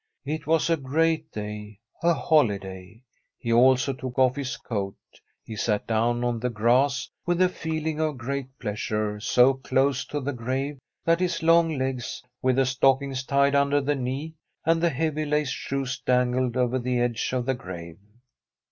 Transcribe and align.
It 0.25 0.47
was 0.47 0.67
a 0.71 0.77
great 0.77 1.31
day— 1.31 1.77
^a 2.03 2.15
holiday. 2.15 3.03
He 3.37 3.53
also 3.53 3.93
took 3.93 4.17
off 4.17 4.35
his 4.35 4.57
coat. 4.57 4.95
He 5.43 5.55
sat 5.55 5.85
down 5.85 6.23
on 6.23 6.39
the 6.39 6.49
grass 6.49 7.07
with 7.23 7.39
a 7.39 7.47
feeling 7.47 7.99
of 7.99 8.17
great 8.17 8.47
pleasure, 8.57 9.19
so 9.19 9.53
close 9.53 10.03
to 10.05 10.19
the 10.19 10.33
grave 10.33 10.79
that 11.05 11.19
his 11.19 11.43
long 11.43 11.77
legs, 11.77 12.23
with 12.41 12.55
the 12.55 12.65
stockings 12.65 13.23
tied 13.23 13.53
under 13.53 13.79
the 13.79 13.93
knee, 13.93 14.33
and 14.65 14.81
the 14.81 14.89
heavy 14.89 15.23
laced 15.23 15.53
shoes 15.53 15.99
dangled 16.03 16.57
over 16.57 16.79
the 16.79 16.99
edge 16.99 17.31
of 17.31 17.45
the 17.45 17.53
grave. 17.53 17.99